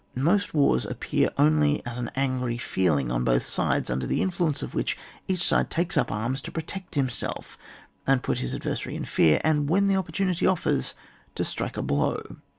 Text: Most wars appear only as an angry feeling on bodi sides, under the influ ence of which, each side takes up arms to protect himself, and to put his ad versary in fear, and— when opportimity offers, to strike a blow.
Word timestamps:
Most 0.17 0.55
wars 0.55 0.85
appear 0.87 1.29
only 1.37 1.85
as 1.85 1.99
an 1.99 2.09
angry 2.15 2.57
feeling 2.57 3.11
on 3.11 3.23
bodi 3.23 3.41
sides, 3.43 3.87
under 3.91 4.07
the 4.07 4.19
influ 4.19 4.47
ence 4.47 4.63
of 4.63 4.73
which, 4.73 4.97
each 5.27 5.43
side 5.43 5.69
takes 5.69 5.95
up 5.95 6.11
arms 6.11 6.41
to 6.41 6.51
protect 6.51 6.95
himself, 6.95 7.55
and 8.07 8.23
to 8.23 8.25
put 8.25 8.39
his 8.39 8.55
ad 8.55 8.63
versary 8.63 8.95
in 8.95 9.05
fear, 9.05 9.39
and— 9.43 9.69
when 9.69 9.87
opportimity 9.89 10.51
offers, 10.51 10.95
to 11.35 11.45
strike 11.45 11.77
a 11.77 11.83
blow. 11.83 12.37